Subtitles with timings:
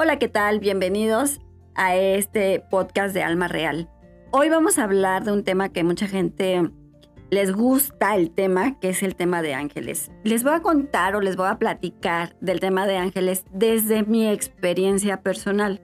[0.00, 0.60] Hola, ¿qué tal?
[0.60, 1.40] Bienvenidos
[1.74, 3.90] a este podcast de Alma Real.
[4.30, 6.70] Hoy vamos a hablar de un tema que mucha gente
[7.30, 10.12] les gusta el tema, que es el tema de ángeles.
[10.22, 14.28] Les voy a contar o les voy a platicar del tema de ángeles desde mi
[14.28, 15.80] experiencia personal.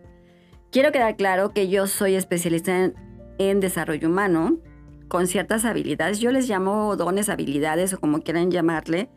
[0.71, 2.93] Quiero quedar claro que yo soy especialista
[3.39, 4.61] en, desarrollo humano
[5.09, 6.21] con ciertas habilidades.
[6.21, 9.11] Yo les llamo dones, habilidades o como quieran llamarle,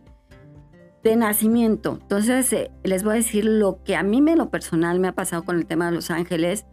[1.03, 1.99] de nacimiento.
[2.01, 5.13] Entonces, eh, les voy a decir lo que a mí en lo personal me ha
[5.13, 6.65] pasado con el tema de los ángeles,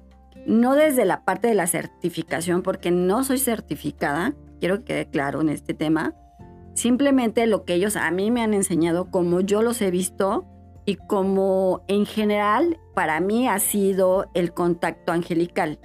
[0.46, 5.40] no desde la parte de la certificación, porque no soy certificada, quiero que quede claro
[5.40, 6.14] en este tema.
[6.74, 10.44] Simplemente lo que ellos a mí me han enseñado, como yo los he visto
[10.84, 15.78] y como en general para mí ha sido el contacto angelical.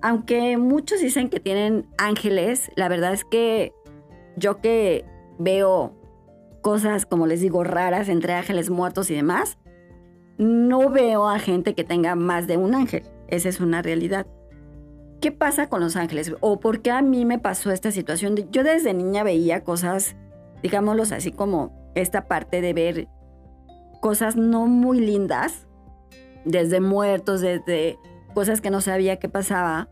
[0.00, 3.72] Aunque muchos dicen que tienen ángeles, la verdad es que
[4.36, 5.04] yo que
[5.38, 5.94] veo
[6.62, 9.58] cosas, como les digo, raras entre ángeles muertos y demás,
[10.38, 13.02] no veo a gente que tenga más de un ángel.
[13.28, 14.26] Esa es una realidad.
[15.20, 16.34] ¿Qué pasa con los ángeles?
[16.40, 18.36] ¿O por qué a mí me pasó esta situación?
[18.50, 20.16] Yo desde niña veía cosas,
[20.62, 23.08] digámoslos así como esta parte de ver
[24.00, 25.68] cosas no muy lindas,
[26.44, 27.98] desde muertos, desde
[28.34, 29.88] cosas que no sabía qué pasaba.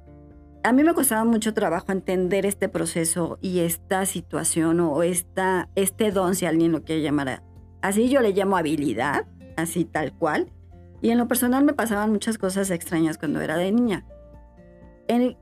[0.62, 6.10] A mí me costaba mucho trabajo entender este proceso y esta situación o esta, este
[6.10, 7.42] don, si alguien lo quiere llamar
[7.80, 10.52] así, yo le llamo habilidad, así tal cual.
[11.00, 14.04] Y en lo personal me pasaban muchas cosas extrañas cuando era de niña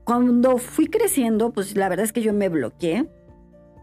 [0.03, 3.09] cuando fui creciendo, pues la verdad es que yo me bloqueé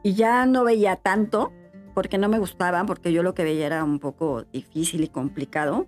[0.02, 1.52] y ya no veía tanto
[1.94, 5.86] porque no me gustaba, porque yo lo que veía era un poco difícil y complicado.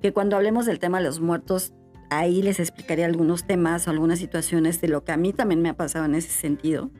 [0.00, 1.72] Que cuando hablemos del tema de los muertos,
[2.10, 5.68] ahí les explicaré algunos temas o algunas situaciones de lo que a mí también me
[5.68, 6.90] ha pasado en ese sentido.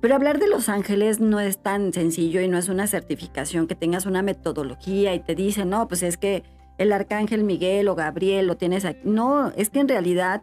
[0.00, 3.76] Pero hablar de los ángeles no es tan sencillo y no es una certificación que
[3.76, 6.42] tengas una metodología y te dicen, no, pues es que
[6.78, 9.00] el arcángel Miguel o Gabriel lo tienes aquí.
[9.04, 10.42] No, es que en realidad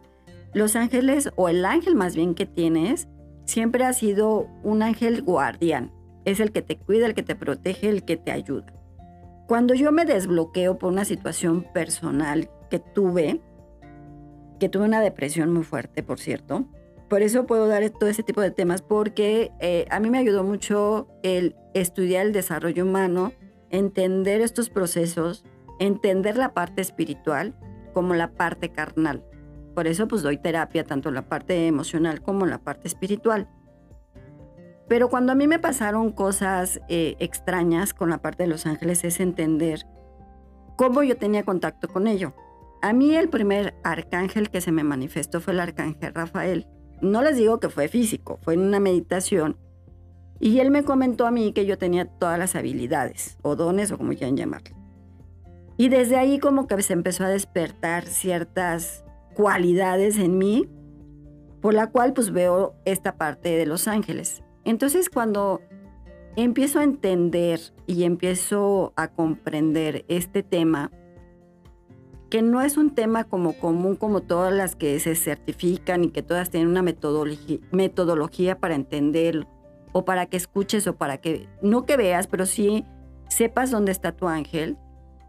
[0.54, 3.08] los ángeles, o el ángel más bien que tienes,
[3.44, 5.92] siempre ha sido un ángel guardián.
[6.24, 8.72] Es el que te cuida, el que te protege, el que te ayuda.
[9.46, 13.40] Cuando yo me desbloqueo por una situación personal que tuve,
[14.60, 16.66] que tuve una depresión muy fuerte, por cierto,
[17.08, 20.44] por eso puedo dar todo ese tipo de temas, porque eh, a mí me ayudó
[20.44, 23.32] mucho el estudiar el desarrollo humano,
[23.70, 25.44] entender estos procesos,
[25.80, 27.56] entender la parte espiritual
[27.94, 29.24] como la parte carnal.
[29.74, 33.48] Por eso pues doy terapia tanto la parte emocional como la parte espiritual.
[34.88, 39.02] Pero cuando a mí me pasaron cosas eh, extrañas con la parte de los ángeles
[39.02, 39.84] es entender
[40.76, 42.34] cómo yo tenía contacto con ello.
[42.82, 46.66] A mí el primer arcángel que se me manifestó fue el arcángel Rafael.
[47.02, 49.58] No les digo que fue físico, fue en una meditación.
[50.38, 53.98] Y él me comentó a mí que yo tenía todas las habilidades, o dones, o
[53.98, 54.74] como quieran llamarlo.
[55.76, 59.04] Y desde ahí como que se empezó a despertar ciertas
[59.34, 60.66] cualidades en mí,
[61.60, 64.42] por la cual pues veo esta parte de los ángeles.
[64.64, 65.60] Entonces cuando
[66.36, 70.90] empiezo a entender y empiezo a comprender este tema,
[72.30, 76.22] que no es un tema como común como todas las que se certifican y que
[76.22, 79.46] todas tienen una metodología, para entender
[79.92, 82.84] o para que escuches o para que, no que veas, pero sí
[83.28, 84.78] sepas dónde está tu ángel,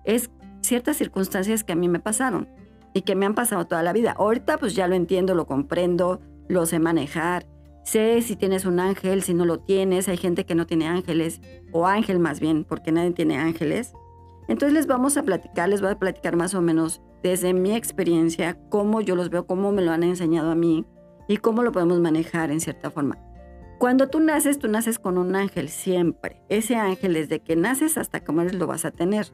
[0.05, 0.29] es
[0.61, 2.47] ciertas circunstancias que a mí me pasaron
[2.93, 4.13] y que me han pasado toda la vida.
[4.17, 7.47] Ahorita pues ya lo entiendo, lo comprendo, lo sé manejar.
[7.83, 10.07] Sé si tienes un ángel, si no lo tienes.
[10.07, 11.41] Hay gente que no tiene ángeles,
[11.71, 13.93] o ángel más bien, porque nadie tiene ángeles.
[14.51, 18.57] Entonces les vamos a platicar, les voy a platicar más o menos desde mi experiencia,
[18.67, 20.85] cómo yo los veo, cómo me lo han enseñado a mí
[21.29, 23.17] y cómo lo podemos manejar en cierta forma.
[23.79, 26.43] Cuando tú naces, tú naces con un ángel siempre.
[26.49, 29.27] Ese ángel desde que naces hasta que mueres lo vas a tener.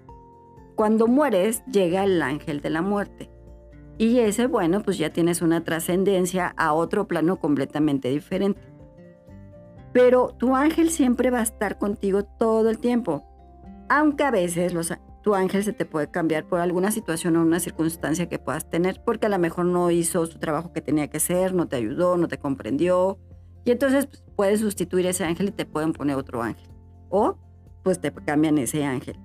[0.75, 3.31] Cuando mueres, llega el ángel de la muerte.
[3.97, 8.61] Y ese, bueno, pues ya tienes una trascendencia a otro plano completamente diferente.
[9.93, 13.23] Pero tu ángel siempre va a estar contigo todo el tiempo.
[13.89, 14.73] Aunque a veces
[15.27, 19.03] tu ángel se te puede cambiar por alguna situación o una circunstancia que puedas tener,
[19.03, 22.15] porque a lo mejor no hizo su trabajo que tenía que hacer, no te ayudó,
[22.15, 23.19] no te comprendió.
[23.65, 26.69] Y entonces pues, puedes sustituir ese ángel y te pueden poner otro ángel.
[27.09, 27.37] O
[27.83, 29.19] pues te cambian ese ángel.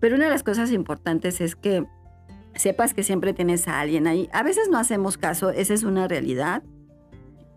[0.00, 1.86] Pero una de las cosas importantes es que
[2.56, 4.28] sepas que siempre tienes a alguien ahí.
[4.32, 6.64] A veces no hacemos caso, esa es una realidad.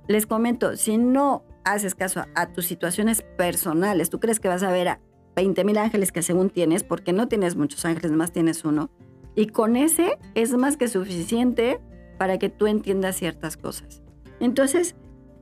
[0.07, 4.71] Les comento, si no haces caso a, tus situaciones personales, tú crees que vas a
[4.71, 4.99] ver a
[5.37, 8.89] 20 mil ángeles que según tienes, porque no tienes muchos ángeles, más tienes uno.
[9.35, 11.79] Y con ese es más que suficiente
[12.17, 14.01] para que tú entiendas ciertas cosas.
[14.39, 14.95] Entonces,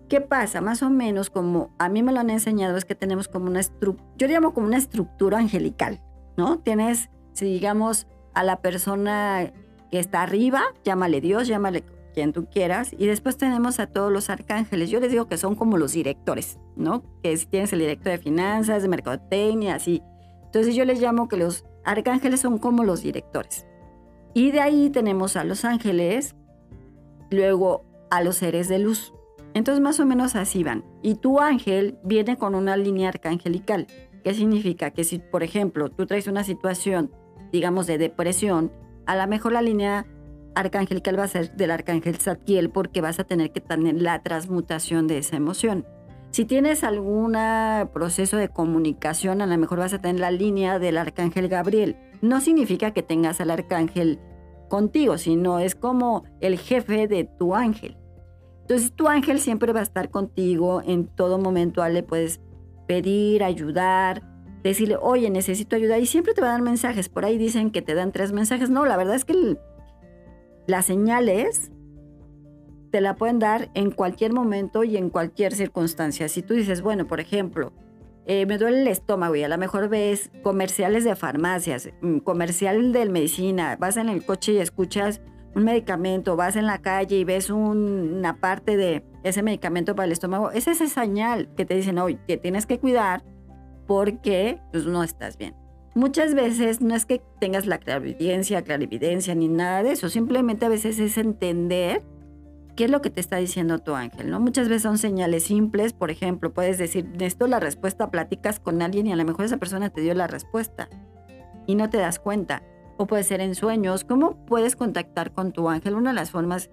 [0.10, 0.60] ¿qué pasa?
[0.60, 3.62] Más o menos como a mí me lo han enseñado, es que tenemos como una
[3.62, 6.02] estructura, yo llamo como una estructura angelical,
[6.36, 6.60] ¿no?
[6.60, 9.54] Tienes, si digamos, a la persona
[9.92, 14.30] que está arriba, llámale Dios, llámale quien tú quieras, y después tenemos a todos los
[14.30, 14.90] arcángeles.
[14.90, 17.04] Yo les digo que son como los directores, ¿no?
[17.22, 20.02] Que si tienes el director de finanzas, de mercadotecnia, así.
[20.46, 23.68] Entonces yo les llamo que los arcángeles son como los directores.
[24.34, 26.36] Y de ahí tenemos a los ángeles,
[27.30, 29.14] luego a los seres de luz.
[29.54, 30.84] Entonces más o menos así van.
[31.02, 33.88] Y tu ángel viene con una línea arcangelical.
[34.24, 34.92] ¿Qué significa?
[34.92, 37.12] Que si, por ejemplo, tú traes una situación,
[37.52, 38.72] digamos, de depresión,
[39.06, 40.08] a lo mejor la línea
[40.56, 45.08] arcangelical va a ser del arcángel Zadkiel porque vas a tener que tener la transmutación
[45.08, 45.86] de esa emoción.
[46.32, 47.38] Si tienes algún
[47.94, 51.96] proceso de comunicación, a lo mejor vas a tener la línea del arcángel Gabriel.
[52.22, 54.20] No significa que tengas al arcángel
[54.68, 57.98] contigo, sino es como el jefe de tu ángel.
[58.62, 61.88] Entonces tu ángel siempre va a estar contigo en todo momento.
[61.88, 62.42] Le puedes
[62.88, 64.24] pedir, ayudar,
[64.64, 66.00] decirle, oye, necesito ayuda.
[66.00, 67.08] Y siempre te va a dar mensajes.
[67.08, 68.70] Por ahí dicen que te dan tres mensajes.
[68.70, 69.58] No, la verdad es que
[70.68, 71.72] las señales
[72.92, 76.30] te la pueden dar en cualquier momento y en cualquier circunstancia.
[76.30, 77.74] Si tú dices, bueno, por ejemplo,
[78.26, 82.92] eh, me duele el estómago y a lo mejor ves comerciales de farmacias, mm, comercial
[82.92, 85.22] de medicina, vas en el coche y escuchas
[85.56, 90.12] un medicamento, vas en la calle y ves una parte de ese medicamento para el
[90.12, 93.24] estómago, es esa señal que te dicen, hoy que tienes que cuidar
[93.88, 95.54] porque pues, no estás bien.
[95.96, 100.70] Muchas veces no es que tengas la clarividencia, clarividencia ni nada de eso, simplemente a
[100.70, 102.04] veces es entender
[102.76, 104.42] qué es lo que te está diciendo tu ángel, ¿no?
[104.42, 109.08] Muchas veces son señales simples, por ejemplo, puedes decir, necesito la respuesta, platicas con alguien
[109.08, 110.90] y a lo mejor esa persona te dio la respuesta
[111.66, 112.62] y no te das cuenta
[112.98, 114.04] o puede ser en sueños.
[114.04, 115.96] ¿Cómo puedes contactar con tu ángel?
[115.96, 116.70] Una de las formas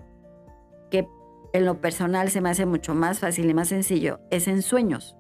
[0.91, 1.07] que
[1.53, 5.17] en lo personal se me hace mucho más fácil y más sencillo es en sueños.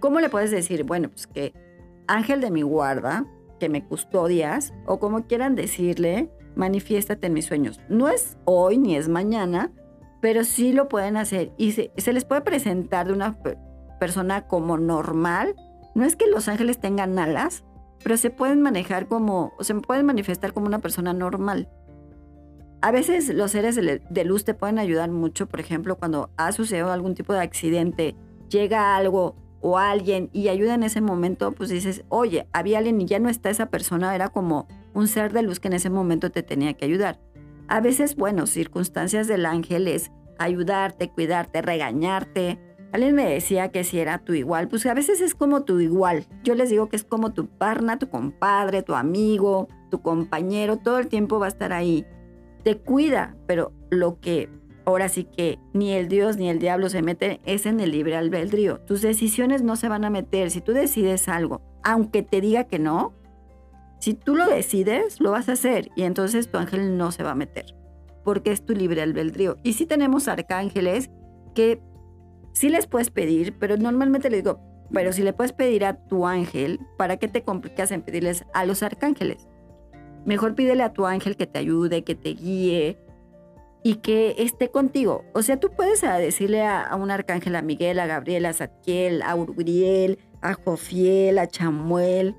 [0.00, 0.84] ¿Cómo le puedes decir?
[0.84, 1.52] Bueno, pues que
[2.08, 3.24] ángel de mi guarda,
[3.60, 7.80] que me custodias, o como quieran decirle, manifiéstate en mis sueños.
[7.88, 9.70] No es hoy ni es mañana,
[10.20, 13.38] pero sí lo pueden hacer y se, les puede presentar de una
[14.00, 15.54] persona como normal.
[15.94, 17.64] No es que los ángeles tengan alas,
[18.02, 21.68] pero se pueden manejar como, o se pueden manifestar como una persona normal.
[22.80, 26.92] A veces los seres de luz te pueden ayudar mucho, por ejemplo, cuando ha sucedido
[26.92, 28.16] algún tipo de accidente,
[28.48, 33.06] llega algo o alguien y ayuda en ese momento, pues dices, oye, había alguien y
[33.06, 36.30] ya no está esa persona, era como un ser de luz que en ese momento
[36.30, 37.20] te tenía que ayudar.
[37.68, 42.58] A veces, bueno, circunstancias del ángel es ayudarte, cuidarte, regañarte,
[42.90, 46.26] Alguien me decía que si era tu igual, pues a veces es como tu igual.
[46.42, 50.98] Yo les digo que es como tu parna, tu compadre, tu amigo, tu compañero, todo
[50.98, 52.06] el tiempo va a estar ahí.
[52.64, 54.48] Te cuida, pero lo que
[54.88, 58.16] ahora sí que ni el Dios ni el diablo se meten es en el libre
[58.16, 58.80] albedrío.
[58.80, 60.50] Tus decisiones no se van a meter.
[60.50, 63.12] Si tú decides algo, aunque te diga que no,
[64.00, 67.32] si tú lo decides, lo vas a hacer y entonces tu ángel no se va
[67.32, 67.66] a meter,
[68.24, 69.56] porque es tu libre albedrío.
[69.62, 71.10] Y si tenemos arcángeles
[71.54, 71.82] que
[72.58, 74.58] Sí les puedes pedir, pero normalmente le digo,
[74.92, 78.64] pero si le puedes pedir a tu ángel, ¿para qué te complicas en pedirles a
[78.64, 79.46] los arcángeles?
[80.24, 82.98] Mejor pídele a tu ángel que te ayude, que te guíe
[83.82, 85.24] y que esté contigo.
[85.34, 89.34] O sea, tú puedes decirle a, un arcángel, a Miguel, a Gabriel, a Zadkiel, a
[89.34, 92.34] Uriel, a Jofiel, a Chamuel,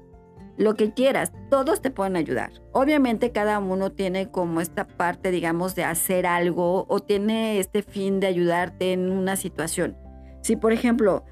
[0.60, 2.52] lo que quieras, todos te pueden ayudar.
[2.74, 8.20] Obviamente cada uno tiene como esta parte, digamos, de hacer algo o tiene este fin
[8.20, 9.98] de ayudarte en una situación.
[10.42, 11.24] Si, por ejemplo,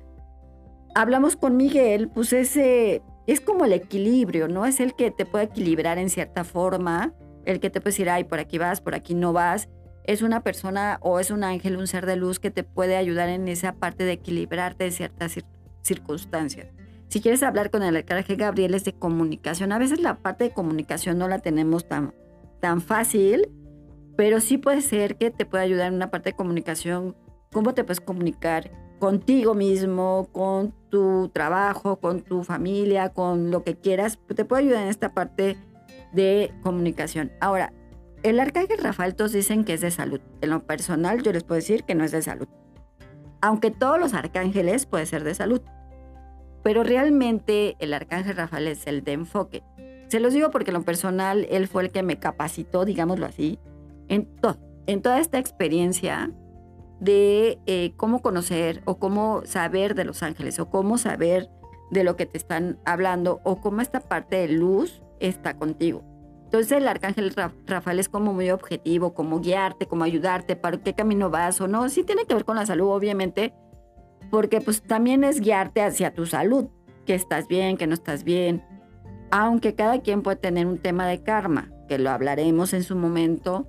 [0.96, 4.66] hablamos con Miguel, pues ese es como el equilibrio, ¿no?
[4.66, 8.24] Es el que te puede equilibrar en cierta forma, el que te puede decir, ay,
[8.24, 9.68] por aquí vas, por aquí no vas.
[10.08, 13.28] Es una persona o es un ángel, un ser de luz que te puede ayudar
[13.28, 15.36] en esa parte de equilibrarte de ciertas
[15.82, 16.68] circunstancias.
[17.10, 19.74] Si quieres hablar con el arcángel Gabriel es de comunicación.
[19.74, 22.14] A veces la parte de comunicación no la tenemos tan,
[22.62, 23.50] tan fácil,
[24.16, 27.16] pero sí puede ser que te pueda ayudar en una parte de comunicación.
[27.52, 33.76] ¿Cómo te puedes comunicar contigo mismo, con tu trabajo, con tu familia, con lo que
[33.76, 34.20] quieras?
[34.34, 35.58] Te puede ayudar en esta parte
[36.14, 37.32] de comunicación.
[37.42, 37.74] Ahora,
[38.28, 40.22] el arcángel Rafael todos dicen que es de salud.
[40.42, 42.48] En lo personal yo les puedo decir que no es de salud.
[43.42, 45.62] Aunque todos los arcángeles pueden ser de salud
[46.68, 49.64] pero realmente el arcángel Rafael es el de enfoque.
[50.10, 53.58] Se los digo porque en lo personal él fue el que me capacitó, digámoslo así,
[54.10, 54.28] en,
[54.86, 56.30] en toda esta experiencia
[57.00, 61.50] de eh, cómo conocer o cómo saber de los ángeles o cómo saber
[61.90, 66.04] de lo que te están hablando o cómo esta parte de luz está contigo.
[66.48, 67.34] Entonces el arcángel
[67.66, 71.90] Rafael es como muy objetivo, como guiarte, como ayudarte, para qué camino vas o no.
[71.90, 73.54] Sí tiene que ver con la salud, obviamente,
[74.32, 76.68] porque pues también es guiarte hacia tu salud,
[77.06, 78.64] que estás bien, que no estás bien,
[79.30, 81.70] aunque cada quien puede tener un tema de karma.
[81.90, 83.68] que lo hablaremos en su momento.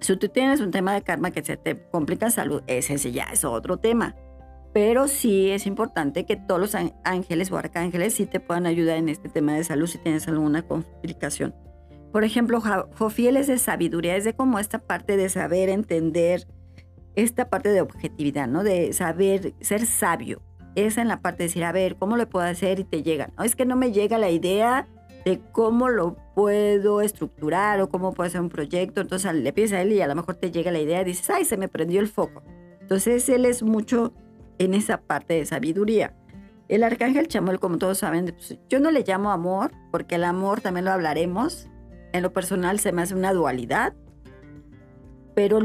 [0.00, 3.24] Si tú tienes un tema de karma que se te complica salud, ese sí ya
[3.32, 4.14] es otro tema.
[4.72, 9.08] Pero sí es importante que todos los ángeles o arcángeles sí te puedan ayudar en
[9.08, 11.54] este tema de salud si tienes alguna complicación.
[12.14, 12.62] Por ejemplo,
[12.96, 16.46] Jofiel es de sabiduría, es de como esta parte de saber entender,
[17.16, 18.62] esta parte de objetividad, ¿no?
[18.62, 20.40] De saber, ser sabio.
[20.76, 22.78] Es en la parte de decir, a ver, ¿cómo lo puedo hacer?
[22.78, 23.30] Y te llega.
[23.36, 24.86] No, es que no me llega la idea
[25.24, 29.00] de cómo lo puedo estructurar o cómo puedo hacer un proyecto.
[29.00, 31.28] Entonces le pides a él y a lo mejor te llega la idea y dices,
[31.30, 32.44] ay, se me prendió el foco.
[32.80, 34.12] Entonces él es mucho
[34.58, 36.14] en esa parte de sabiduría.
[36.68, 40.60] El arcángel Chamuel, como todos saben, pues, yo no le llamo amor, porque el amor
[40.60, 41.68] también lo hablaremos.
[42.14, 43.92] En lo personal se me hace una dualidad,
[45.34, 45.58] pero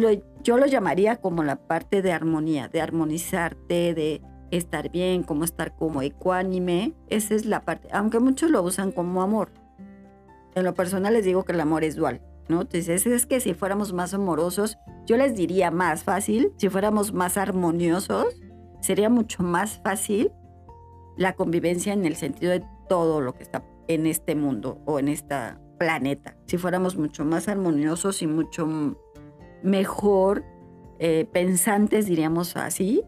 [0.44, 5.76] yo lo llamaría como la parte de armonía, de armonizarte, de estar bien, como estar
[5.76, 6.96] como ecuánime.
[7.08, 9.52] Esa es la parte, aunque muchos lo usan como amor.
[10.56, 12.62] En lo personal les digo que el amor es dual, ¿no?
[12.62, 17.38] Entonces es que si fuéramos más amorosos, yo les diría más fácil, si fuéramos más
[17.38, 18.26] armoniosos,
[18.82, 20.32] sería mucho más fácil
[21.16, 25.10] la convivencia en el sentido de todo lo que está en este mundo o en
[25.10, 25.36] este
[25.80, 26.38] planeta.
[26.46, 28.96] Si fuéramos mucho más armoniosos y mucho
[29.64, 30.44] mejor
[31.00, 33.02] eh, pensantes, diríamos así,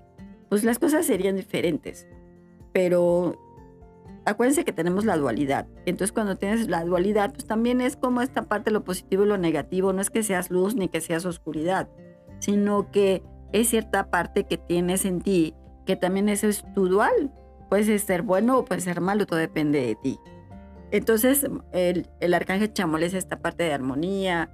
[0.50, 2.08] pues las cosas serían diferentes.
[2.74, 3.38] Pero
[4.26, 5.68] acuérdense que tenemos la dualidad.
[5.86, 9.38] Entonces cuando tienes la dualidad, pues también es como esta parte lo positivo y lo
[9.38, 9.94] negativo.
[9.94, 11.90] No es que seas luz ni que seas oscuridad,
[12.40, 15.54] sino que es cierta parte que tienes en ti,
[15.86, 17.32] que también es tu dual.
[17.70, 20.20] Puede ser bueno o puede ser malo, todo depende de ti.
[20.92, 24.52] Entonces el, el arcángel Chamol es esta parte de armonía,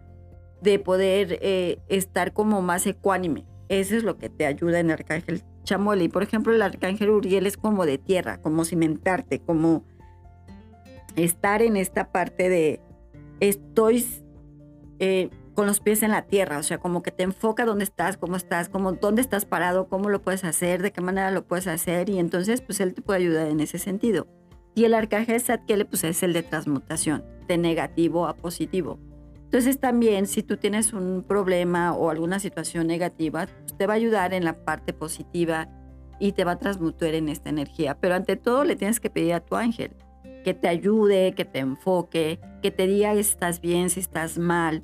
[0.62, 3.46] de poder eh, estar como más ecuánime.
[3.70, 6.02] Eso es lo que te ayuda en el arcángel Chamuel.
[6.02, 9.84] Y por ejemplo, el arcángel Uriel es como de tierra, como cimentarte, como
[11.16, 12.80] estar en esta parte de
[13.40, 14.06] estoy
[15.00, 18.16] eh, con los pies en la tierra, o sea, como que te enfoca dónde estás,
[18.18, 21.66] cómo estás, como dónde estás parado, cómo lo puedes hacer, de qué manera lo puedes
[21.66, 24.28] hacer, y entonces pues él te puede ayudar en ese sentido.
[24.78, 29.00] Y el arcángel Zadkiel pues es el de transmutación, de negativo a positivo.
[29.46, 33.96] Entonces también si tú tienes un problema o alguna situación negativa, pues, te va a
[33.96, 35.68] ayudar en la parte positiva
[36.20, 37.98] y te va a transmutar en esta energía.
[38.00, 39.96] Pero ante todo le tienes que pedir a tu ángel
[40.44, 44.84] que te ayude, que te enfoque, que te diga si estás bien, si estás mal.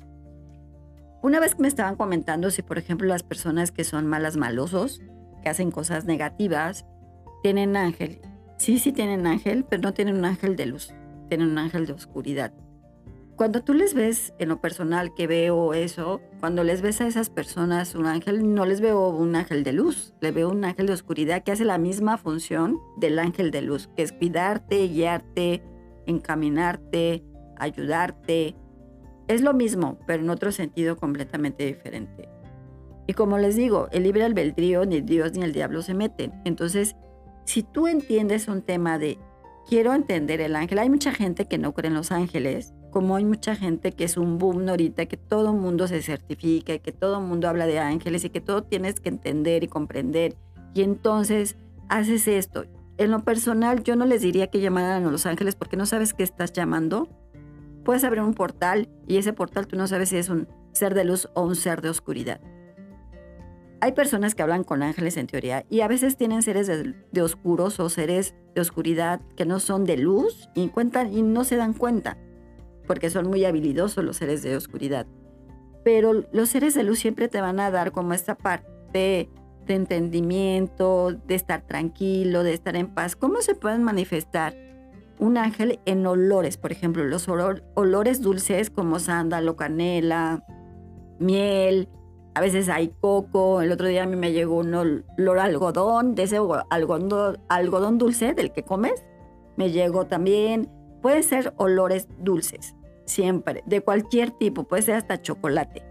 [1.22, 5.00] Una vez que me estaban comentando si, por ejemplo, las personas que son malas malosos,
[5.44, 6.84] que hacen cosas negativas,
[7.44, 8.20] tienen ángel.
[8.56, 10.92] Sí, sí tienen ángel, pero no tienen un ángel de luz,
[11.28, 12.52] tienen un ángel de oscuridad.
[13.36, 17.30] Cuando tú les ves en lo personal que veo eso, cuando les ves a esas
[17.30, 20.92] personas un ángel, no les veo un ángel de luz, le veo un ángel de
[20.92, 25.64] oscuridad que hace la misma función del ángel de luz, que es cuidarte, guiarte,
[26.06, 27.24] encaminarte,
[27.56, 28.54] ayudarte.
[29.26, 32.28] Es lo mismo, pero en otro sentido completamente diferente.
[33.08, 36.32] Y como les digo, el libre albedrío ni Dios ni el diablo se meten.
[36.44, 36.94] Entonces,
[37.44, 39.18] si tú entiendes un tema de
[39.68, 43.24] quiero entender el ángel, hay mucha gente que no cree en los ángeles como hay
[43.24, 47.18] mucha gente que es un boom ahorita, que todo el mundo se certifica, que todo
[47.18, 50.36] el mundo habla de ángeles y que todo tienes que entender y comprender.
[50.74, 51.56] Y entonces
[51.88, 52.66] haces esto.
[52.96, 56.14] En lo personal, yo no les diría que llamaran a los ángeles porque no sabes
[56.14, 57.08] qué estás llamando.
[57.84, 61.02] Puedes abrir un portal y ese portal tú no sabes si es un ser de
[61.02, 62.40] luz o un ser de oscuridad.
[63.84, 67.20] Hay personas que hablan con ángeles en teoría y a veces tienen seres de, de
[67.20, 71.56] oscuros o seres de oscuridad que no son de luz y, cuentan, y no se
[71.56, 72.16] dan cuenta
[72.86, 75.06] porque son muy habilidosos los seres de oscuridad.
[75.84, 79.28] Pero los seres de luz siempre te van a dar como esta parte
[79.66, 83.16] de entendimiento, de estar tranquilo, de estar en paz.
[83.16, 84.56] ¿Cómo se pueden manifestar
[85.18, 86.56] un ángel en olores?
[86.56, 90.42] Por ejemplo, los olores dulces como sándalo, canela,
[91.18, 91.90] miel,
[92.34, 93.62] a veces hay coco.
[93.62, 96.38] El otro día a mí me llegó un olor algodón, de ese
[96.70, 99.04] algodón, dulce del que comes.
[99.56, 100.68] Me llegó también
[101.04, 102.74] Puede ser olores dulces,
[103.04, 105.84] siempre, de cualquier tipo, puede ser hasta chocolate.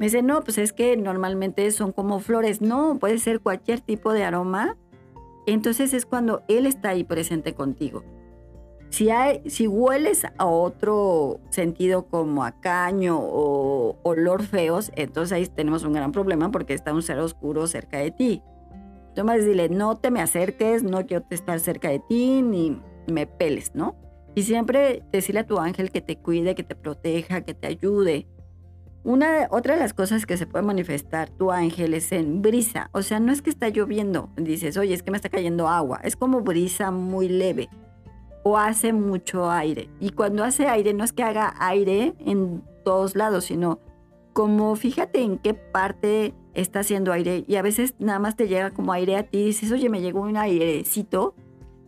[0.00, 2.60] Me dice, no, pues es que normalmente son como flores.
[2.60, 4.76] No, puede ser cualquier tipo de aroma.
[5.46, 8.02] Entonces es cuando él está ahí presente contigo.
[8.92, 15.94] Si, hueles a otro sentido como a caño o olor feos, entonces ahí tenemos un
[15.94, 18.42] gran problema porque está un ser oscuro cerca de ti.
[19.08, 23.74] Entonces dile, no te me acerques, no quiero estar cerca de ti, ni me peles,
[23.74, 23.96] ¿no?
[24.34, 28.26] Y siempre decirle a tu ángel que te cuide, que te proteja, que te ayude.
[29.04, 32.90] Una, otra de las cosas que se puede manifestar tu ángel es en brisa.
[32.92, 34.28] O sea, no es que está lloviendo.
[34.36, 35.98] Dices, oye, es que me está cayendo agua.
[36.04, 37.70] Es como brisa muy leve.
[38.44, 39.88] O hace mucho aire.
[40.00, 43.78] Y cuando hace aire, no es que haga aire en todos lados, sino
[44.32, 48.70] como fíjate en qué parte está haciendo aire y a veces nada más te llega
[48.70, 51.34] como aire a ti y dices, oye, me llegó un airecito.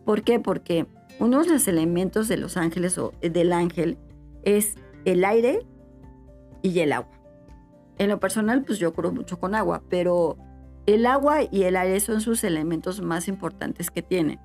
[0.05, 0.39] ¿Por qué?
[0.39, 0.87] Porque
[1.19, 3.97] uno de los elementos de los ángeles o del ángel
[4.43, 5.65] es el aire
[6.61, 7.11] y el agua.
[7.97, 10.37] En lo personal, pues yo curo mucho con agua, pero
[10.85, 14.39] el agua y el aire son sus elementos más importantes que tiene.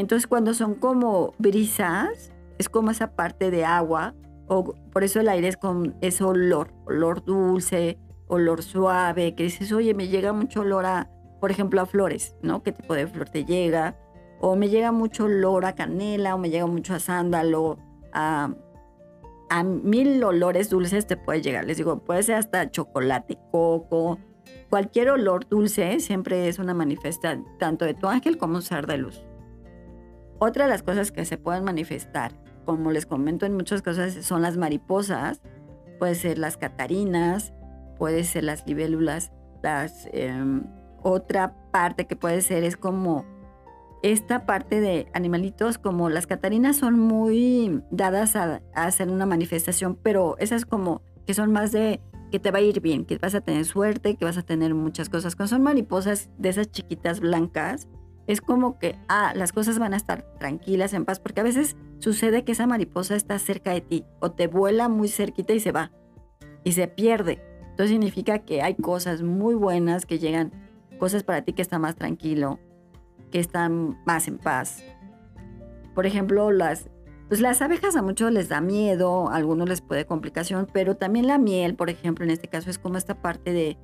[0.00, 4.14] Entonces, cuando son como brisas, es como esa parte de agua,
[4.48, 9.72] o por eso el aire es con ese olor, olor dulce, olor suave, que dices,
[9.72, 12.62] oye, me llega mucho olor a, por ejemplo, a flores, ¿no?
[12.62, 13.96] ¿Qué tipo de flor te llega?
[14.40, 17.78] O me llega mucho olor a canela, o me llega mucho a sándalo,
[18.12, 18.54] a,
[19.50, 21.64] a mil olores dulces te puede llegar.
[21.64, 24.18] Les digo, puede ser hasta chocolate, coco,
[24.70, 28.98] cualquier olor dulce siempre es una manifestación tanto de tu ángel como un ser de
[28.98, 29.22] luz.
[30.40, 32.32] Otra de las cosas que se pueden manifestar,
[32.64, 35.42] como les comento en muchas cosas, son las mariposas,
[35.98, 37.52] puede ser las catarinas,
[37.98, 39.32] puede ser las libélulas,
[39.62, 40.64] las, em,
[41.02, 43.26] otra parte que puede ser es como
[44.02, 49.94] esta parte de animalitos, como las catarinas son muy dadas a, a hacer una manifestación,
[50.02, 52.00] pero esas como que son más de
[52.32, 54.72] que te va a ir bien, que vas a tener suerte, que vas a tener
[54.72, 55.36] muchas cosas.
[55.36, 57.88] Cuando son mariposas de esas chiquitas blancas,
[58.32, 61.76] es como que, ah, las cosas van a estar tranquilas, en paz, porque a veces
[61.98, 65.72] sucede que esa mariposa está cerca de ti o te vuela muy cerquita y se
[65.72, 65.90] va
[66.64, 67.42] y se pierde.
[67.70, 70.52] Entonces significa que hay cosas muy buenas que llegan,
[70.98, 72.58] cosas para ti que están más tranquilo,
[73.30, 74.84] que están más en paz.
[75.94, 76.90] Por ejemplo, las,
[77.28, 81.26] pues las abejas a muchos les da miedo, a algunos les puede complicación, pero también
[81.26, 83.78] la miel, por ejemplo, en este caso es como esta parte de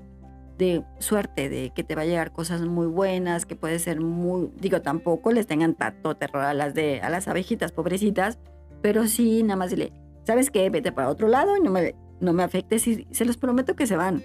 [0.58, 4.50] de suerte, de que te va a llegar cosas muy buenas, que puede ser muy,
[4.58, 8.38] digo, tampoco les tengan tanto terror a las de a las abejitas pobrecitas,
[8.82, 9.92] pero sí nada más dile,
[10.24, 10.68] ¿sabes qué?
[10.70, 13.86] Vete para otro lado y no me no me afectes y se los prometo que
[13.86, 14.22] se van.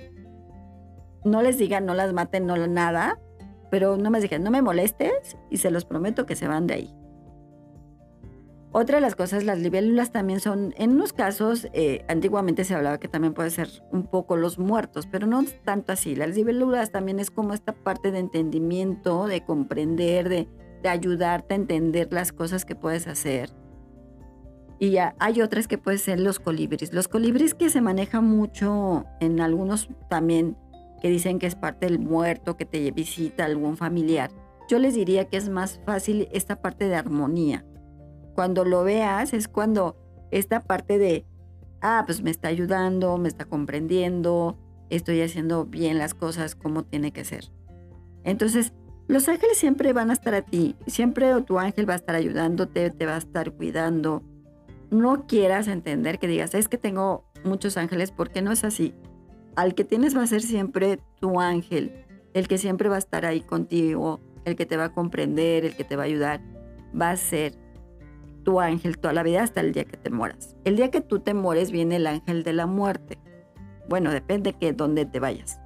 [1.26, 3.20] No les digan, no las maten, no nada,
[3.70, 6.74] pero no me digan, no me molestes y se los prometo que se van de
[6.76, 7.01] ahí.
[8.74, 13.02] Otra de las cosas, las libélulas también son, en unos casos, eh, antiguamente se hablaba
[13.02, 16.16] que también puede ser un poco los muertos, pero no tanto así.
[16.16, 20.48] Las libélulas también es como esta parte de entendimiento, de comprender, de,
[20.82, 23.50] de ayudarte a entender las cosas que puedes hacer.
[24.80, 26.94] Y ya hay otras que pueden ser los colibris.
[26.94, 30.56] Los colibris que se manejan mucho en algunos también,
[31.02, 34.32] que dicen que es parte del muerto, que te visita algún familiar.
[34.70, 37.66] Yo les diría que es más fácil esta parte de armonía
[38.32, 39.96] cuando lo veas es cuando
[40.32, 41.26] esta parte de,
[41.82, 44.58] ah, pues me está ayudando, me está comprendiendo,
[44.90, 47.52] estoy haciendo bien las cosas como tiene que ser.
[48.24, 48.74] Entonces,
[49.08, 52.92] los ángeles siempre van a estar a ti, siempre tu ángel va a estar ayudándote,
[52.92, 54.24] te va a estar cuidando.
[54.90, 58.94] No quieras entender que digas, es que tengo muchos ángeles, porque no es así.
[59.56, 63.26] Al que tienes va a ser siempre tu ángel, el que siempre va a estar
[63.26, 66.42] ahí contigo, el que te va a comprender, el que te va a ayudar,
[67.00, 67.58] va a ser
[68.44, 70.56] tu ángel toda la vida hasta el día que te mueras.
[70.64, 73.18] El día que tú te mueres viene el ángel de la muerte.
[73.90, 75.60] Bueno, depende de dónde te vayas.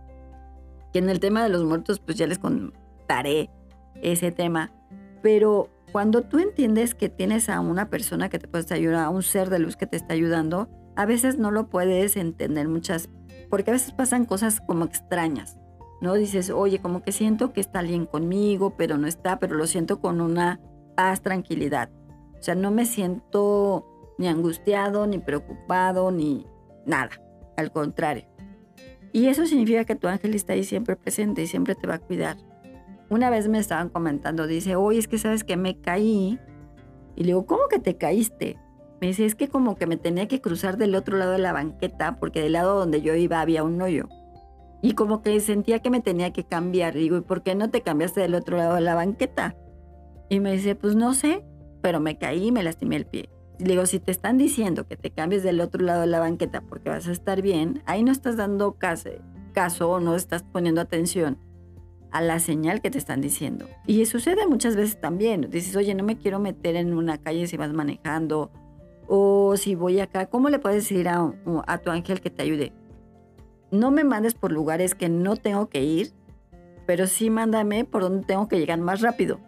[0.94, 3.50] Que en el tema de los muertos, pues ya les contaré
[4.02, 4.72] ese tema.
[5.22, 9.24] Pero cuando tú entiendes que tienes a una persona que te puede ayudar, a un
[9.24, 13.10] ser de luz que te está ayudando, a veces no lo puedes entender muchas,
[13.50, 15.58] porque a veces pasan cosas como extrañas,
[16.02, 16.14] ¿no?
[16.16, 20.00] Dices, oye, como que siento que está alguien conmigo, pero no está, pero lo siento
[20.00, 20.60] con una
[20.96, 21.90] paz, tranquilidad.
[22.40, 23.86] O sea, no me siento
[24.18, 26.46] ni angustiado, ni preocupado, ni
[26.86, 27.12] nada.
[27.58, 28.26] Al contrario.
[29.12, 32.00] Y eso significa que tu ángel está ahí siempre presente y siempre te va a
[32.00, 32.38] cuidar.
[33.10, 36.40] Una vez me estaban comentando, dice, oye, es que sabes que me caí.
[37.16, 38.58] Y le digo, ¿cómo que te caíste?
[39.00, 41.54] Me dice, es que como que me tenía que cruzar del otro lado de la
[41.54, 44.10] banqueta, porque del lado donde yo iba había un hoyo.
[44.82, 46.98] Y como que sentía que me tenía que cambiar.
[46.98, 49.56] Y digo, ¿y por qué no te cambiaste del otro lado de la banqueta?
[50.30, 51.46] Y me dice, pues no sé
[51.86, 53.30] pero me caí y me lastimé el pie.
[53.60, 56.62] Le digo, si te están diciendo que te cambies del otro lado de la banqueta
[56.62, 59.12] porque vas a estar bien, ahí no estás dando caso,
[59.54, 61.38] caso o no estás poniendo atención
[62.10, 63.68] a la señal que te están diciendo.
[63.86, 65.48] Y sucede muchas veces también.
[65.52, 68.50] Dices, oye, no me quiero meter en una calle si vas manejando
[69.08, 70.26] o si voy acá.
[70.26, 72.74] ¿Cómo le puedes decir a, tu ángel que te ayude?
[73.70, 76.14] No me mandes por lugares que no tengo que ir,
[76.88, 79.40] pero sí mándame por donde tengo que llegar más rápido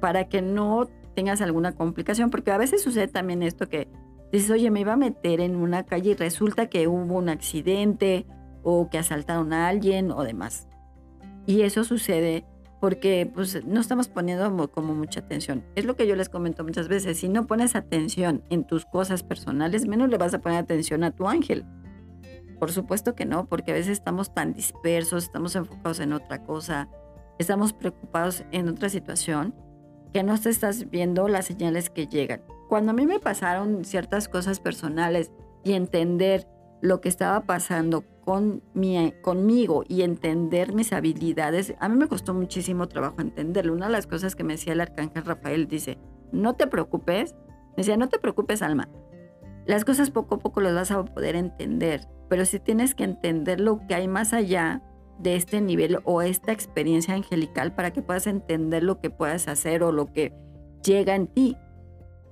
[0.00, 3.88] para que no tengas alguna complicación, porque a veces sucede también esto que
[4.30, 8.26] dices, oye, me iba a meter en una calle y resulta que hubo un accidente
[8.62, 10.68] o que asaltaron a alguien o demás.
[11.46, 12.44] Y eso sucede
[12.80, 15.64] porque pues no estamos poniendo como mucha atención.
[15.74, 19.22] Es lo que yo les comento muchas veces, si no pones atención en tus cosas
[19.22, 21.64] personales, menos le vas a poner atención a tu ángel.
[22.58, 26.88] Por supuesto que no, porque a veces estamos tan dispersos, estamos enfocados en otra cosa,
[27.38, 29.54] estamos preocupados en otra situación,
[30.16, 32.40] que no te estás viendo las señales que llegan.
[32.70, 35.30] Cuando a mí me pasaron ciertas cosas personales
[35.62, 36.48] y entender
[36.80, 42.32] lo que estaba pasando con mi, conmigo y entender mis habilidades, a mí me costó
[42.32, 43.74] muchísimo trabajo entenderlo.
[43.74, 45.98] Una de las cosas que me decía el arcángel Rafael dice,
[46.32, 47.34] no te preocupes,
[47.72, 48.88] me decía, no te preocupes, Alma.
[49.66, 53.60] Las cosas poco a poco las vas a poder entender, pero si tienes que entender
[53.60, 54.82] lo que hay más allá
[55.18, 59.82] de este nivel o esta experiencia angelical para que puedas entender lo que puedas hacer
[59.82, 60.32] o lo que
[60.84, 61.56] llega en ti.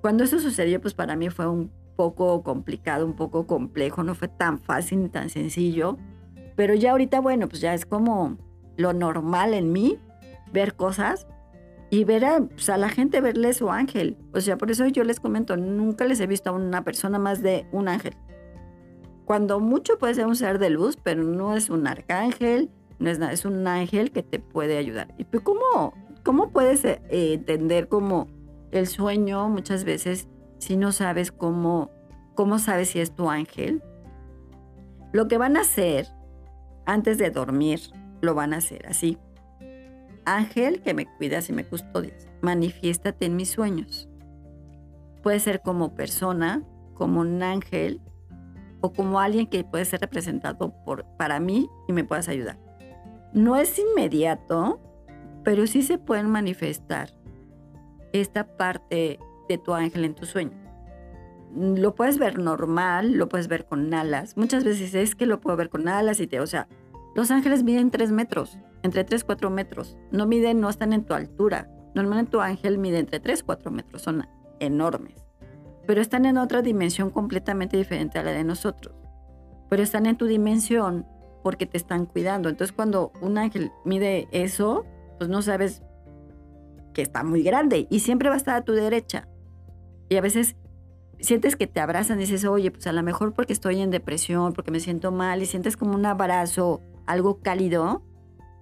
[0.01, 4.29] Cuando eso sucedió, pues para mí fue un poco complicado, un poco complejo, no fue
[4.29, 5.97] tan fácil ni tan sencillo,
[6.57, 8.37] pero ya ahorita, bueno, pues ya es como
[8.77, 9.99] lo normal en mí,
[10.53, 11.27] ver cosas
[11.91, 14.17] y ver a, pues, a la gente verle su ángel.
[14.33, 17.43] O sea, por eso yo les comento, nunca les he visto a una persona más
[17.43, 18.15] de un ángel.
[19.25, 23.19] Cuando mucho puede ser un ser de luz, pero no es un arcángel, no es
[23.19, 25.15] nada, es un ángel que te puede ayudar.
[25.19, 28.29] ¿Y cómo, cómo puedes eh, entender como
[28.71, 31.91] el sueño muchas veces si no sabes cómo,
[32.35, 33.83] cómo sabes si es tu ángel?
[35.13, 36.07] Lo que van a hacer
[36.87, 37.81] antes de dormir,
[38.21, 39.19] lo van a hacer así.
[40.27, 44.09] Ángel que me cuidas y me custodias, manifiéstate en mis sueños.
[45.23, 46.63] Puede ser como persona,
[46.95, 48.01] como un ángel
[48.85, 52.59] o como alguien que puede ser representado por, para mí y me puedas ayudar.
[53.33, 54.79] No es inmediato,
[55.43, 57.09] pero sí se pueden manifestar
[58.13, 59.19] esta parte
[59.49, 60.53] de tu ángel en tu sueño.
[61.57, 64.37] Lo puedes ver normal, lo puedes ver con alas.
[64.37, 66.69] Muchas veces es que lo puedo ver con alas y te, o sea,
[67.15, 69.97] los ángeles miden 3 metros, entre 3 4 metros.
[70.11, 71.71] No miden, no están en tu altura.
[71.95, 74.29] Normalmente tu ángel mide entre 3 4 metros, son
[74.61, 75.24] enormes.
[75.87, 78.95] Pero están en otra dimensión completamente diferente a la de nosotros.
[79.69, 81.07] Pero están en tu dimensión
[81.43, 82.49] porque te están cuidando.
[82.49, 84.85] Entonces cuando un ángel mide eso,
[85.19, 85.83] pues no sabes
[86.95, 89.29] que está muy grande y siempre va a estar a tu derecha.
[90.09, 90.57] Y a veces
[91.21, 94.53] sientes que te abrazan y dices, oye, pues a lo mejor porque estoy en depresión,
[94.53, 98.03] porque me siento mal y sientes como un abrazo, algo cálido,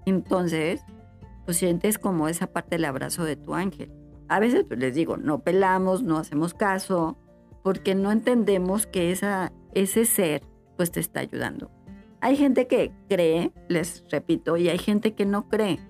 [0.06, 0.82] entonces,
[1.44, 3.92] pues sientes como esa parte del abrazo de tu ángel.
[4.32, 7.18] A veces pues, les digo, no pelamos, no hacemos caso,
[7.62, 10.42] porque no entendemos que ese ser
[10.78, 11.70] pues te está ayudando.
[12.22, 15.80] Hay gente que cree, les repito, y hay gente que no cree.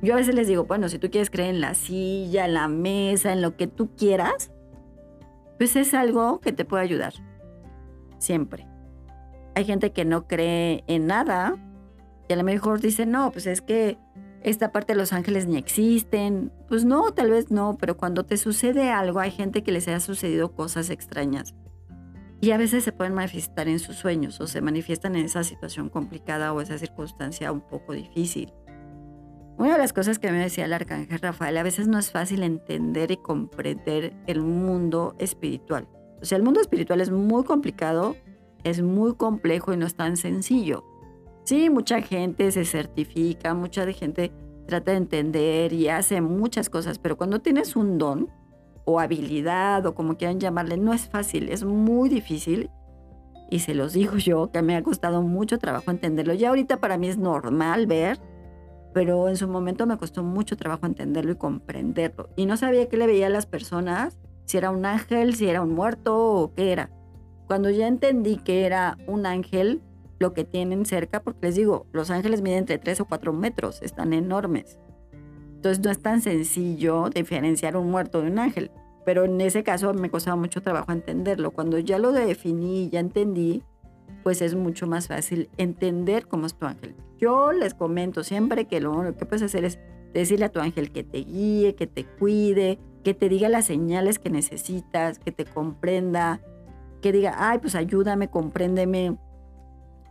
[0.00, 2.68] Yo a veces les digo, bueno, si tú quieres creer en la silla, en la
[2.68, 4.52] mesa, en lo que tú quieras,
[5.58, 7.14] pues es algo que te puede ayudar.
[8.18, 8.68] Siempre.
[9.56, 11.56] Hay gente que no cree en nada
[12.28, 13.98] y a lo mejor dice, no, pues es que
[14.42, 16.52] esta parte de los ángeles ni existen.
[16.68, 20.00] Pues no, tal vez no, pero cuando te sucede algo, hay gente que les haya
[20.00, 21.54] sucedido cosas extrañas.
[22.40, 25.90] Y a veces se pueden manifestar en sus sueños o se manifiestan en esa situación
[25.90, 28.52] complicada o esa circunstancia un poco difícil.
[29.58, 32.42] Una de las cosas que me decía el arcángel Rafael, a veces no es fácil
[32.42, 35.86] entender y comprender el mundo espiritual.
[36.22, 38.16] O sea, el mundo espiritual es muy complicado,
[38.64, 40.89] es muy complejo y no es tan sencillo.
[41.44, 44.32] Sí, mucha gente se certifica, mucha gente
[44.66, 48.28] trata de entender y hace muchas cosas, pero cuando tienes un don
[48.84, 52.70] o habilidad o como quieran llamarle, no es fácil, es muy difícil.
[53.50, 56.34] Y se los digo yo, que me ha costado mucho trabajo entenderlo.
[56.34, 58.20] Ya ahorita para mí es normal ver
[58.92, 62.28] pero en su momento me costó mucho trabajo entenderlo y comprenderlo.
[62.36, 65.62] Y no sabía qué le veía a las personas, si era un ángel, si era
[65.62, 66.90] un muerto o qué era.
[67.46, 69.82] Cuando ya entendí que era un ángel,
[70.20, 73.82] lo que tienen cerca, porque les digo, los ángeles miden entre 3 o 4 metros,
[73.82, 74.78] están enormes.
[75.56, 78.70] Entonces no es tan sencillo diferenciar un muerto de un ángel.
[79.04, 81.50] Pero en ese caso me costaba mucho trabajo entenderlo.
[81.50, 83.62] Cuando ya lo definí, ya entendí,
[84.22, 86.94] pues es mucho más fácil entender cómo es tu ángel.
[87.18, 89.78] Yo les comento siempre que lo que puedes hacer es
[90.12, 94.18] decirle a tu ángel que te guíe, que te cuide, que te diga las señales
[94.18, 96.40] que necesitas, que te comprenda,
[97.00, 99.16] que diga, ay, pues ayúdame, compréndeme,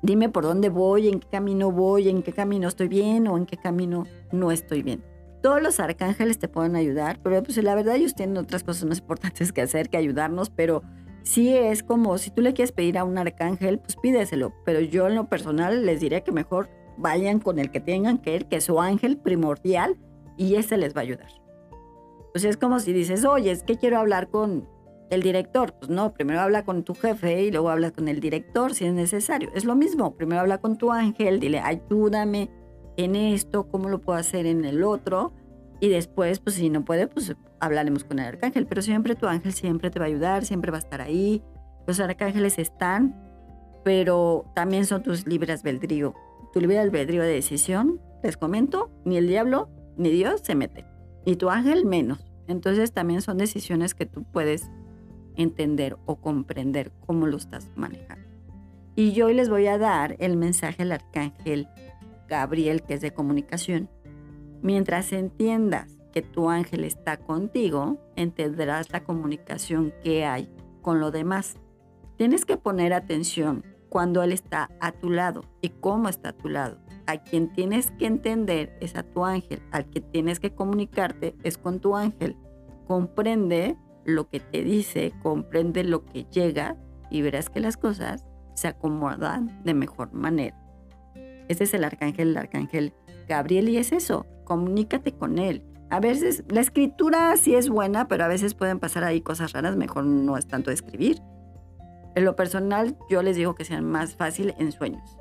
[0.02, 3.46] dime por dónde voy, en qué camino voy, en qué camino estoy bien o en
[3.46, 5.04] qué camino no estoy bien.
[5.42, 9.00] Todos los arcángeles te pueden ayudar, pero pues la verdad ellos tienen otras cosas más
[9.00, 10.84] importantes que hacer que ayudarnos, pero
[11.24, 15.08] sí es como si tú le quieres pedir a un arcángel, pues pídeselo, pero yo
[15.08, 18.58] en lo personal les diría que mejor vayan con el que tengan que ir, que
[18.58, 19.98] es su ángel primordial,
[20.36, 21.30] y ese les va a ayudar.
[22.34, 24.68] Pues es como si dices, oye, es que quiero hablar con
[25.10, 25.74] el director.
[25.74, 28.94] Pues no, primero habla con tu jefe y luego hablas con el director si es
[28.94, 29.50] necesario.
[29.54, 32.50] Es lo mismo, primero habla con tu ángel, dile, ayúdame
[32.98, 35.34] en esto, cómo lo puedo hacer en el otro.
[35.80, 38.68] Y después, pues si no puede, pues hablaremos con el arcángel.
[38.68, 41.42] Pero siempre tu ángel siempre te va a ayudar, siempre va a estar ahí.
[41.88, 43.16] Los arcángeles están,
[43.84, 46.14] pero también son tus libres albedrío.
[46.54, 50.86] Tu libre albedrío de decisión, les comento, ni el diablo ni Dios se mete.
[51.26, 52.26] Y tu ángel menos.
[52.48, 54.70] Entonces también son decisiones que tú puedes
[55.40, 58.28] entender o comprender cómo lo estás manejando.
[58.96, 61.68] Y yo hoy les voy a dar el mensaje al arcángel
[62.28, 63.90] Gabriel, que es de comunicación.
[64.62, 70.50] Mientras entiendas que tu ángel está contigo, entenderás la comunicación que hay
[70.82, 71.56] con lo demás.
[72.18, 76.50] Tienes que poner atención cuando él está a tu lado y cómo está a tu
[76.50, 76.78] lado.
[77.08, 81.58] A quien tienes que entender es a tu ángel, al que tienes que comunicarte es
[81.58, 82.36] con tu ángel.
[82.86, 83.78] Comprende
[84.10, 86.76] lo que te dice, comprende lo que llega
[87.10, 90.58] y verás que las cosas se acomodan de mejor manera.
[91.48, 92.94] Ese es el arcángel, el arcángel
[93.28, 95.64] Gabriel y es eso, comunícate con él.
[95.90, 99.76] A veces la escritura sí es buena, pero a veces pueden pasar ahí cosas raras,
[99.76, 101.22] mejor no es tanto escribir.
[102.16, 105.18] En lo personal, yo les digo que sean más fácil en sueños.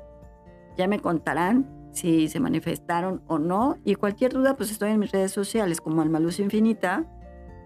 [0.77, 3.77] Ya me contarán si se manifestaron o no.
[3.83, 7.05] Y cualquier duda, pues estoy en mis redes sociales como Alma Luz Infinita.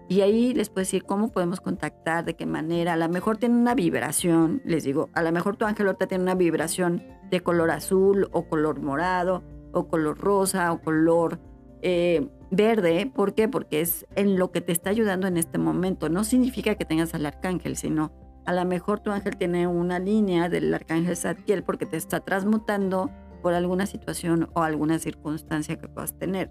[0.08, 2.92] Y ahí les puedo decir cómo podemos contactar, de qué manera.
[2.92, 6.24] A lo mejor tiene una vibración, les digo, a lo mejor tu ángel ahorita tiene
[6.24, 11.40] una vibración de color azul o color morado o color rosa o color
[11.80, 13.10] eh, verde.
[13.14, 13.48] ¿Por qué?
[13.48, 16.08] Porque es en lo que te está ayudando en este momento.
[16.08, 18.12] No significa que tengas al arcángel, sino
[18.44, 23.10] a lo mejor tu ángel tiene una línea del arcángel Zadkiel porque te está transmutando
[23.42, 26.50] por alguna situación o alguna circunstancia que puedas tener.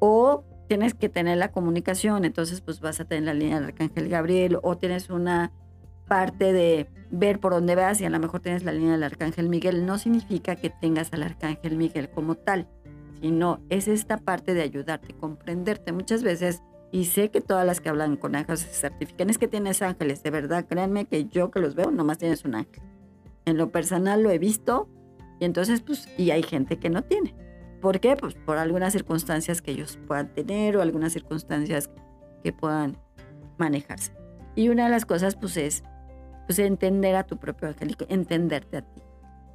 [0.00, 4.08] O tienes que tener la comunicación, entonces pues vas a tener la línea del arcángel
[4.08, 5.52] Gabriel o tienes una
[6.06, 9.48] parte de ver por dónde vas y a lo mejor tienes la línea del arcángel
[9.48, 9.86] Miguel.
[9.86, 12.68] No significa que tengas al arcángel Miguel como tal,
[13.20, 15.92] sino es esta parte de ayudarte, comprenderte.
[15.92, 19.30] Muchas veces y sé que todas las que hablan con ángeles se certifican.
[19.30, 22.54] Es que tienes ángeles, de verdad, créanme que yo que los veo, nomás tienes un
[22.54, 22.82] ángel.
[23.44, 24.88] En lo personal lo he visto
[25.38, 27.34] y entonces, pues, y hay gente que no tiene.
[27.86, 28.16] ¿Por qué?
[28.16, 31.88] Pues por algunas circunstancias que ellos puedan tener o algunas circunstancias
[32.42, 32.98] que puedan
[33.58, 34.12] manejarse.
[34.56, 35.84] Y una de las cosas, pues, es
[36.46, 39.02] pues, entender a tu propio y entenderte a ti.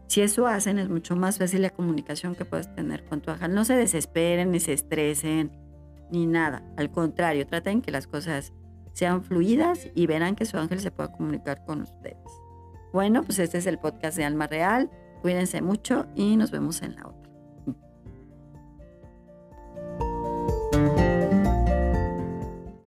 [0.08, 3.54] Si eso hacen, es mucho más fácil la comunicación que puedes tener con tu ángel.
[3.54, 5.52] No se desesperen ni se estresen
[6.10, 6.64] ni nada.
[6.78, 8.54] Al contrario, traten que las cosas
[8.94, 12.16] sean fluidas y verán que su ángel se pueda comunicar con ustedes.
[12.94, 14.90] Bueno, pues este es el podcast de Alma Real.
[15.22, 17.21] Cuídense mucho y nos vemos en la otra.